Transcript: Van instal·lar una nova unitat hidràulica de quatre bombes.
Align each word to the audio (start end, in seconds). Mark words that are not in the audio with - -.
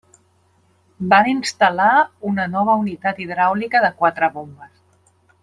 Van 1.11 1.29
instal·lar 1.33 1.89
una 2.31 2.47
nova 2.55 2.79
unitat 2.85 3.21
hidràulica 3.27 3.83
de 3.85 3.93
quatre 4.01 4.33
bombes. 4.41 4.75